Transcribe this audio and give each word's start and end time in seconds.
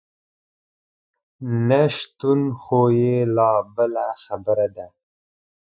نشتون 1.67 2.41
خو 2.61 2.81
یې 2.99 3.17
لا 3.35 3.51
بله 3.75 4.05
خبره 4.23 4.67
ده. 4.75 4.87